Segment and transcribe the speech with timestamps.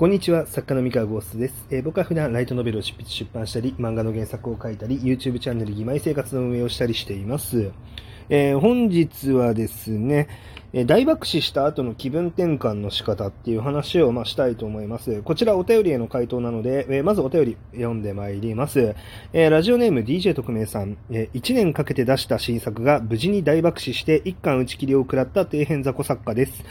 [0.00, 7.70] こんにちは、作家の三河ゴーストです、えー、僕は普段ライトノベルを執筆出版したり、漫画の原作を書いたり、YouTube チャンネル義妹生活の運営をしたりしています。
[8.30, 10.28] えー、本日はですね、
[10.72, 15.20] 大爆死した後の気分転換の仕方っていう話をましたいと思います。
[15.22, 18.94] こちらお便りへの回答なので、まずお便り読んでまいります。
[19.32, 26.64] ラジオネーム DJ 特命さん、え1年かけて出した新作が無事に大爆死して一巻打ち切りを食らった底辺雑魚作家です。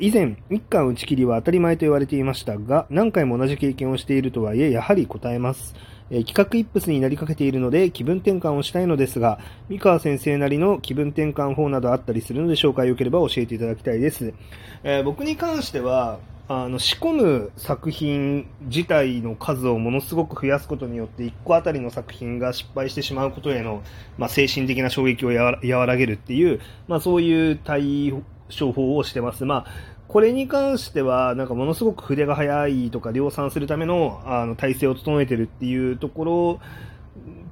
[0.00, 5.74] 以前、一巻打ち切りは当たり前と言われていましたが、何回も同じ経験をしているとはいえ、やはり答えます。
[6.10, 14.34] え企画一筆になりかけているので気分転換をしたいのですが、三河先生なりの気分転換法などあったりするのでしょうかよければ教えていただきたいです。
[14.82, 16.18] えー、僕に関しては、
[16.52, 23.84] あの仕込む作品自体の数をものすごく増やすことによって1個あたりの作品が失敗してしまうことへの、
[24.18, 28.12] まあ、精神的な衝撃を和らげるっていう、まあ、そういう対
[28.48, 29.44] 処法をしてます。
[29.44, 36.60] まあこれに関しては、なんかものすごく筆が速いとか量産するためのあの体制を整えてるっていうところ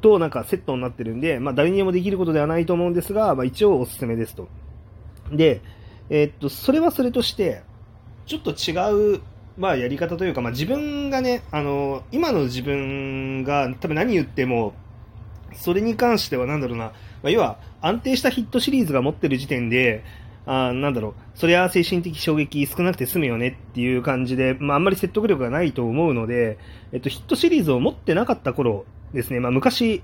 [0.00, 4.48] となんかセットになってるんで、まあ誰にでもできることではないと思うんですが、まあ一応おすすめですと。
[5.30, 5.60] で、
[6.10, 7.62] えー、っと、それはそれとして、
[8.26, 9.20] ちょっと違う、
[9.56, 14.74] まあやり方というか、まあ自分がね、あの、今の自分が多分何言っても、
[15.54, 16.92] それに関してはなんだろうな、ま
[17.28, 20.02] あ、要は安定したヒットシリーズが持ってる時点で、
[20.50, 26.58] あなんだろう、そりゃ精神的衝撃少なくて済むよねっていう感じで、まあ、あんまり説得力がないと思うので、
[26.90, 30.02] えっと、ヒットシリーズを持ってなかった頃ですね、まあ、昔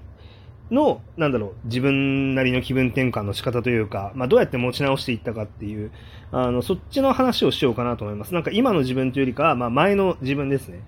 [0.71, 5.91] の、なんだろう、自分なりの気分転換の仕方というか、まあ、どうやって持ち直していったかっていう、
[6.31, 8.35] あの、そっちの話をしようかなと思います。
[8.35, 10.83] なんか今の自分というよりかは、まあ、前の自分ですね。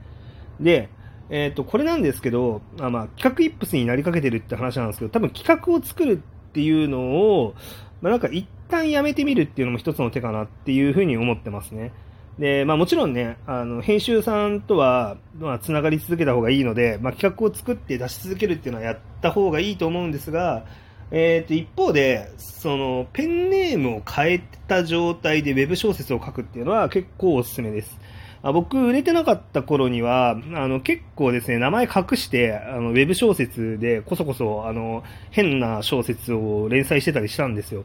[0.60, 0.90] で、
[1.30, 6.22] えっ、と、これなんですけど、あまあ、企画イップスになりかけてるって話なんですけど、多分企画を作る
[6.56, 7.54] っていうのを、
[8.00, 11.92] まあ、なんか一旦やめてみるっていうのも一つの手かなっていうふうに思ってますね。
[12.38, 20.64] で、まあもちろんね、あの、編集さんとは、まあ、繋がり続けた方がいいので、まあ企画を作って出し続けるっていうのはやった方がいいと思うんですが、
[21.10, 28.00] えっ、ー、と、一方で、その、ペンネームを変えた状態でウェブ小説を書くっていうのは結構おすすめです。
[28.42, 37.84] あ僕、売れてなかった頃には、あの、結構ですね、名前隠して、あの、ウェブ小説でこそこそ、あの、変な小説を連載してたりしたんですよ。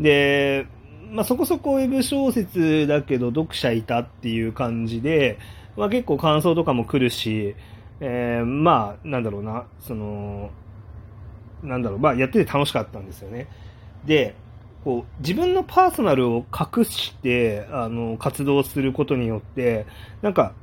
[0.00, 0.66] で、
[1.10, 5.38] まあ、そこそこウェブ小説だけど読者いたっていう感じで、
[5.76, 7.54] まあ、結構感想とかも来るし、
[8.00, 10.50] えー、まあ、なんだろうな、その、
[11.62, 13.48] なんだろう、まあ、やってて楽しかったんですよね。
[14.04, 14.34] で、
[14.86, 19.84] こう、自分のパーソナルを隠して、あの、活動することによって、
[20.22, 20.54] なんか、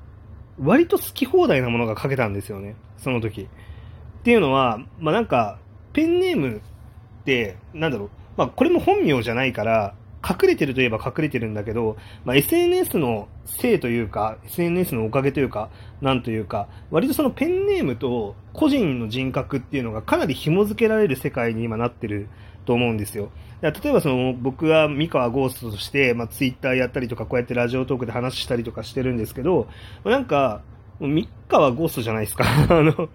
[0.58, 3.42] 割と好き放題なものが書けたんですよね、その時。
[3.42, 5.60] っていうのは、まあ、なんか、
[5.92, 9.94] ペンネームって、なんだろう、まあ、これも本名じゃないから、
[10.26, 15.70] 隠れてるといえば隠れてるんだけど、まあ、SNS のせいというか、SNS のおかげというか、
[16.00, 22.30] なんというか、割とそのペンネームと個人の人格っていうのがかなり紐付けられる世界に今なってる
[22.64, 23.30] と思うんですよ。
[23.72, 29.70] 例えばその僕は三河ゴーストとして、まあ、ツイッターやったりとか、こうやってラジオトークで話したりとかしてるんですけど、
[30.04, 30.62] なんか、
[31.00, 32.44] 三河ゴーストじゃないですか。
[32.70, 33.10] あの、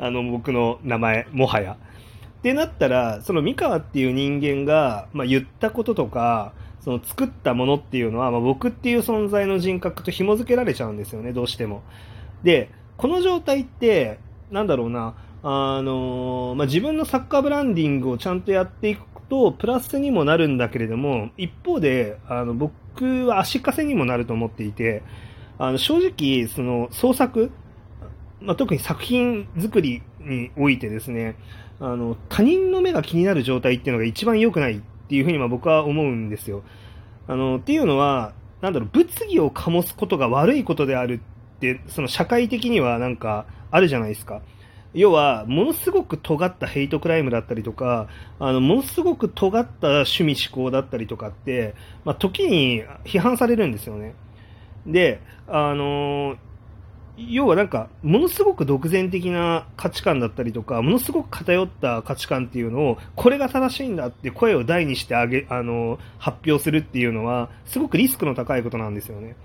[0.00, 1.76] あの僕の名前、もはや。
[2.38, 11.82] ってなったら、その三河っていう人間が、まあ、言ったこととか、その作ったものっていうのは、まあ、僕っていう存在の人格と紐付けられちゃうんですよね、どうしても。
[12.42, 14.18] で、この状態って、
[14.50, 25.02] なんだろうな、あの、まあ、自分のサッカーブランディングをちゃんとやっていくと、プラスにもなるんだけれども、一方で、あの、僕は足かせにもなると思っていて、
[25.58, 27.50] あの、正直、その、創作、
[28.40, 31.36] まあ、特に作品作りにおいてですね、
[31.80, 36.62] あの、他人の目が気になる状態っていうのが一番良くないっていうふうにま僕は思うんですよ。
[37.26, 41.20] あの、っていうのは、なんだろう、物議を醸すことが悪いことである
[41.56, 44.42] って、その社会的にはなんかあるじゃないですか。
[44.94, 51.74] 要は、ものすごく尖ったヘイトクライムだったりとか、あの、ものすごく尖った趣味思考だったりとかって、
[52.04, 54.14] まあ、時に批判されるんですよね。
[54.86, 56.36] で、あの
[57.16, 69.36] 要はなんか、ものすごく独善的な価値観だったりとか、ものすごく偏った価値観っていうのを、これが正しいんだって声を大にしてあげ、あの、発表するっていうのは、すごくリスクの高いことなんですよね。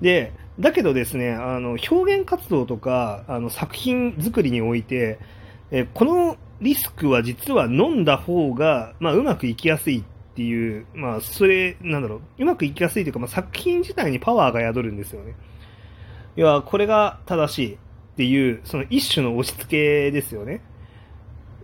[0.00, 5.18] で、だけどですね、あの、表現活動とか、あの、作品作りにおいて、
[5.70, 10.02] え、このリスクは実は飲んだ方が、まあ、うまくいきやすいっ
[10.34, 15.34] ていう、まあ、それ、なんだろう、うまくいきやすいというか、まあ、作品自体にパワーが宿るんですよね。
[16.36, 17.78] 要は、これが正しいっ
[18.16, 20.62] ていう、その一種の押し付けですよね。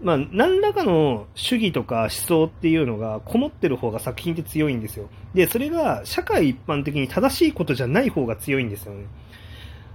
[0.03, 5.09] まあ、何らかの主義とか思想っていうのがこもってる方が作品って強いんですよ。
[5.35, 9.07] で、それが社会一般的に正しいことじゃない方が強いんですよね。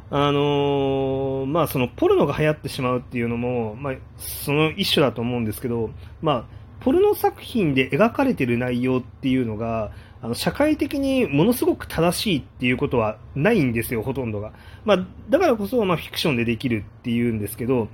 [0.10, 5.92] あのー、まあそのポルノが流行ってしまうっていうのも、まあその一種だと思うんですけど、
[6.22, 6.46] まあ
[6.82, 9.92] ポルノ作品で描かれてる内容っていうのが、
[10.22, 14.54] あの社会的にものすごく正しいっていうことはないんですよ、ほとんどが。
[14.86, 17.88] まあだからこそ、まあフィクションでできるっていうんですけど、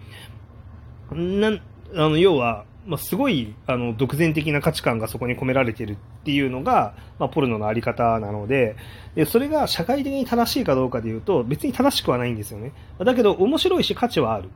[1.12, 1.52] な
[1.96, 8.76] あの要は、まあ、すごいあの独善的な価値観がそこに込められてるっていうのが、まあ、ポルノのあり方なので
[9.16, 12.74] で、それが社会的に正しいかどうかでいうと、別に正しくはないんですよね。
[13.00, 14.50] だけど、面白いし価値はあるっ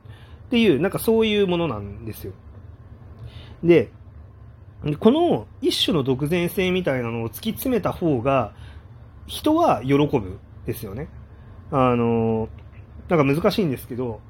[0.50, 2.32] ていう、なんかそういうものなんですよ。
[3.62, 3.90] で
[4.84, 8.52] で、この一種の独善性みたいなのを突き詰めた方が、
[9.26, 11.08] 人は喜ぶですよね。
[11.70, 12.48] あの、
[13.08, 14.20] なんか難しいんですけど、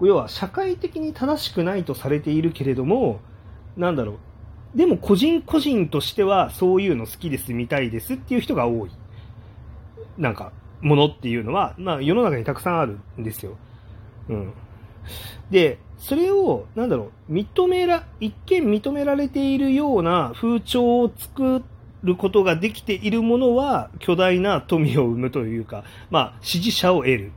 [0.00, 3.20] 要は社会的に正しくないとされているけれども、
[3.76, 4.12] なんだろ
[4.74, 4.78] う。
[4.78, 8.90] でも個人個人としてはそういうの好きです、見たいですっていう人が多い。
[10.16, 13.56] なんか、ものっていうのは、まあ世の中にたくさんあるんですよ。
[14.28, 14.52] うん。
[15.50, 21.62] で、それを、なんだろう、認めら、一見認められているような風潮を作
[22.02, 27.32] ることができているものは、巨大な富を生むというか、まあ、支持者を得る。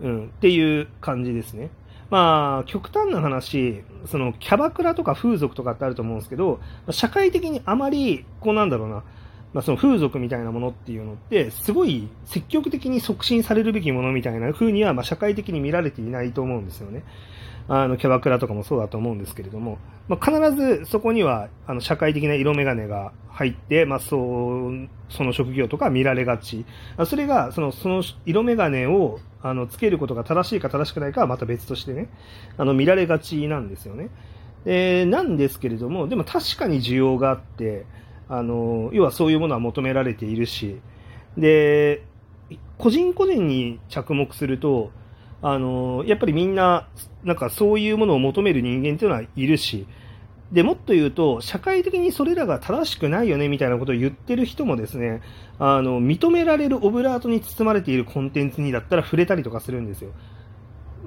[0.00, 1.70] うん、っていう感じですね。
[2.10, 6.60] まあ、極端な話、そのキャバクラとか風俗とかってあると思うんですけど、
[6.90, 9.04] 社会的にあまり、こうなんだろうな、
[9.52, 17.04] まあ、その風俗みたいなものっていうのって、すごい積極的に促進されるべきものみたいな風には、まあ、社会的に見られていないと思うんですよね。
[17.68, 19.78] あの、キャバクラとかもそうだと思うんですけれども、
[20.08, 26.64] まあ、必ずそこには、あの、社会的な色眼鏡が入って、まあ、そう、その職業とか見られがち。
[27.06, 32.08] それが、その、その色眼鏡を、あの、つけることが正しいか正しくないかはまた別としてね、
[32.56, 34.08] あの、見られがちなんですよね。
[34.64, 37.84] えー、なんですけれども、でも確かに需要があって、
[38.32, 40.80] あの、要はそういうものは求められているし、
[41.36, 42.02] で、
[42.78, 44.90] 個人個人に着目すると、
[45.42, 46.88] あの、やっぱりみんな、
[47.24, 49.86] なんかそういうものを求める人間っていうのはいるし、
[50.50, 55.20] で、もっと言うと、社会的にそれらが正しくないよねみたいなことを言ってる人もですね、
[55.58, 60.10] あの、認められるオブラートに包まれているコンテンツにだったら触れたりとかするんですよ。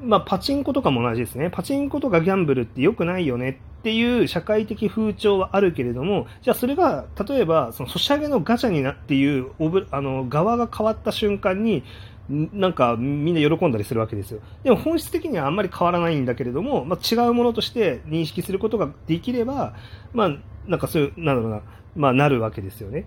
[0.05, 1.49] まあ、パチンコとかも同じですね。
[1.49, 9.51] パチンコとかギャンブルって良くないよねっていう社会的風潮はあるけれども、じゃあそれが、例えば、そのソシャゲのガチャになっていう、
[9.91, 11.83] あの、側が変わった瞬間に、
[12.29, 14.39] なんかみんな喜んだりするわけですよ。
[14.63, 19.75] でも本質的にはあんまり変わらないんだけれども、まあ、違うものとして認識することができれば、
[20.13, 20.29] まあ、
[20.67, 21.61] なんかそういう、なんだろうな、
[21.95, 23.05] まあ、なるわけですよね。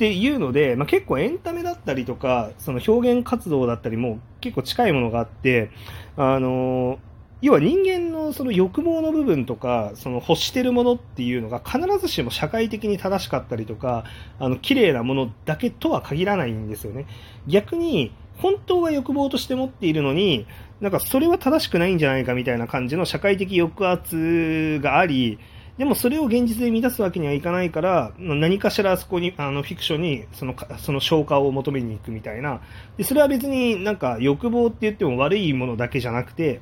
[0.00, 5.70] っていうので、まあ、結構エンタメだったりとか、その表現活動だったりも結構近いものがあって、
[6.16, 6.98] あの
[7.42, 14.04] 要は人間のその欲望の部分とか、その欲してるものっていうのが必ずしも社会的に正しかったりとか、
[14.38, 17.04] あの、綺麗なものだけとは限らないんですよね。
[17.46, 20.46] 逆に、本当は欲望として持っているのに、
[20.80, 25.38] なんかそれは正しくないんじゃないかみたいな感じの社会的抑圧があり、
[25.78, 32.60] でもそれを現実で満たすわけにはいかないから、何かしらそこに、あの、フィクションにその、その消化を求めに行くみたいな。
[32.96, 36.60] で、それは別になんか欲望って言っても悪いものだけじゃなくて、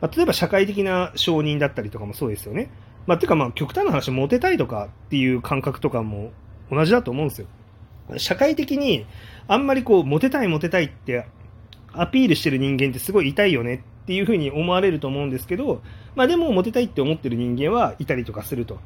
[0.00, 2.70] まあ、例えば社会的な承認だったりとかもそうですよね。
[3.06, 6.32] まあ、てかまあ極端な話、モテたいとかっていう感覚とかも
[6.70, 7.46] 同じだと思うんですよ。
[8.16, 9.06] 社会的に
[9.48, 11.26] あんまりこう、モテたいモテたいって
[11.92, 15.82] アピールしてる人間ってすごい痛いよねっていうふうに思われると思うんですけど、
[16.14, 18.78] まあでもモテたいって思ってる人間はいたりとかすると。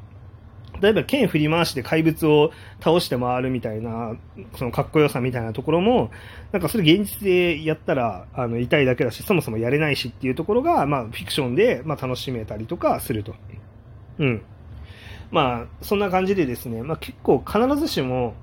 [0.81, 4.15] 例えば剣振り回して怪物を倒して回るみたいな、
[4.55, 6.09] そのかっこよさみたいなところも、
[6.53, 13.35] なんかそれ現実でやったら、あの、痛いだけだし、そもそもやれないしっていうところが、まあ、フィクションで、まあ、楽しめたりとかすると。
[14.19, 14.41] うん。
[15.31, 18.35] まあ、そんな感じでですね、まあ結構必ずしも、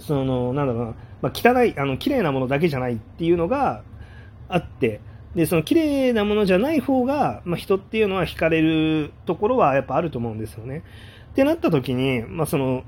[0.00, 3.82] その、なんだろうな、まあ、汚い、あの、綺麗なものだけじゃないっていうのが
[4.48, 5.00] あって、
[5.36, 10.82] で、その綺麗なものじゃない方が、まあ、人っていうのは惹かれるところはやっぱあると思うんですよね。
[11.32, 12.84] ってなった時に、まあ、その、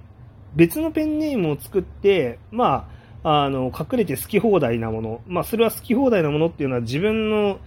[0.56, 2.88] 別のペンネームを作って、ま
[3.22, 7.58] あ、あの、隠れて好き放題なもの、まあ、それは好き放題なものっていうのは自分の、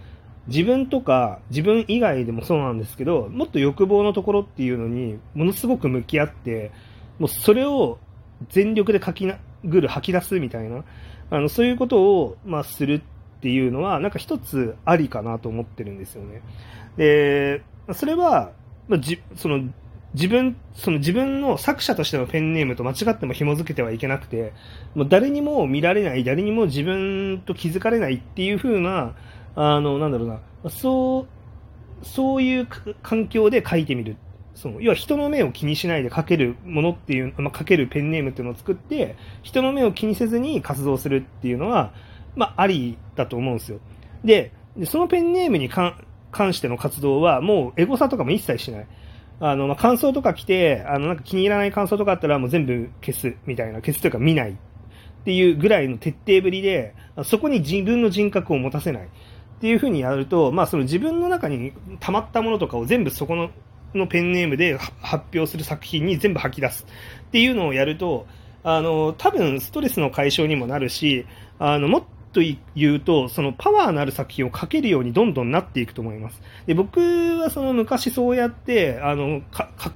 [0.48, 6.72] 自分とか自分以外でもそうなんですけど、もっと欲望のところっていうのにものすごく向き合って、
[7.20, 8.00] もうそれを
[8.50, 10.82] 全力で書き殴る、吐き出すみたいな、
[11.30, 13.02] あの、そういうことを、まあ、する
[13.42, 16.42] っていうのは、なんか一つありかなと思ってるんですよね。
[16.96, 18.52] で、それは、
[18.86, 19.64] まあ、じ、その、
[20.14, 24.52] 自分、その自分の作者としてのペンネームと間違っても紐付けてはいけなくて、
[24.94, 29.16] もう誰にも見られない、誰にも自分と気づかれないっていう風な、
[29.56, 31.26] あの、なんだろうな、そ
[32.02, 32.68] う、そういう
[33.02, 34.16] 環境で書いてみる。
[34.54, 41.92] その要は人の目を気にしないで書けるものっていう、まあ、書けるペンネームっていうのを作って、人の目を気にせずに活動するっていうのは、
[42.36, 43.80] まあ、ありだと思うんですよ。
[44.24, 44.52] で、
[44.84, 45.94] そのペンネームに関
[46.52, 48.86] しての活動は、もうエゴサとかも一切しない。
[49.40, 54.54] あの、まあ、感想とか来て、あの、なんか気に入らない感想とかあったらもう全部消すみたいな、消すというか見ないっ
[55.24, 59.04] ていうぐらいの徹底ぶりで、そこに自分の人格を持たせない。
[59.04, 59.08] っ
[59.60, 63.50] ていうふうにやると、まあ、その自分の中に溜まったものとかを全部そこの
[63.94, 66.86] のペンネームで発表する作品に全部吐き出す
[67.28, 68.26] っていうのをやると、
[68.64, 71.26] あの、多分ストレスの解消にもなるし、
[71.58, 72.40] あの、もっと
[72.74, 76.40] 言うと、そのパワーのある作品を書けるようにどんどんなっていくと思います。
[76.66, 77.00] で僕
[77.38, 79.42] はその昔そうやって、あの、隠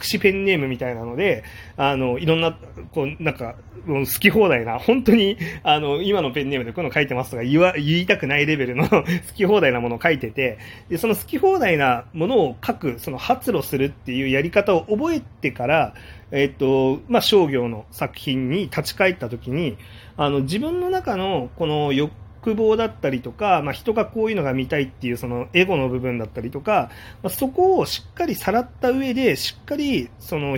[0.03, 1.45] しペンネームみたいなので、
[1.77, 2.57] あの、いろんな、
[2.93, 15.95] こう、なんか、もう好き放題な、本当に、あの、今のペンネームでこういうの書いてますとか言わ、言いたくないレベルの 好き放題なものを書いてて、で、その好き放題なものを書く、その発露するっていうやり方を覚えてから、
[16.33, 19.77] えっと、まあ、商業の作品に立ち返った時に、
[20.17, 22.13] あの、自分の中のこの欲
[22.47, 26.91] 欲望だったりとか、まあ、人がこういうのが見たいっていうそのエゴの部分だったりとか、
[27.23, 30.57] まあ、そこをしっかりさらった上で、しっかりその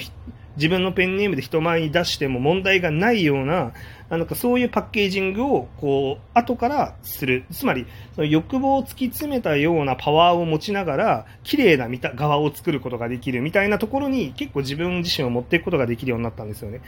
[0.57, 3.73] 自分のペンネームで人前に出しても問題がないような、
[4.11, 7.45] なんかそういうパッケージングを、こう、後からする。
[7.53, 16.81] つまり、その欲望を突き詰めたようなパワーを持ちながら、綺麗な見た側を作ることができるみたいなところに、結構自分自身を持っていくことができるようになったんですよね。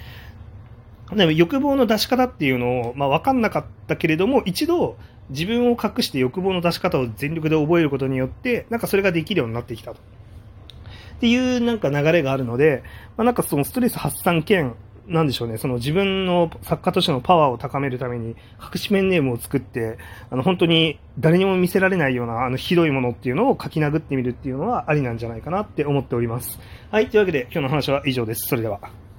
[1.16, 4.96] でも欲望の出し方っていうのを、まあ、分かんなかったけれども、一度
[5.30, 10.00] 自分を隠して欲望の出し方を全力で覚えることによって、なんかそれができるようになってきたと。
[10.00, 12.82] っていうなんか流れがあるので、
[13.16, 14.74] まあ、なんかそのストレス発散兼、
[15.06, 19.98] なんでしょうね、その自分の作家としてのパワーを高めるために、隠し面ネームを作って、
[20.30, 26.60] あの、本当に誰にも見せられないような、あの、ひどいものっていうのを書き殴ってみるっていうのはありなんじゃないかなって思っております。
[26.90, 28.46] はい、というわけで今日の話は以上です。
[28.48, 29.09] それでは。